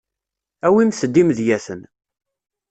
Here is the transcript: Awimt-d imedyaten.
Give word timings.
Awimt-d 0.65 1.15
imedyaten. 1.21 1.81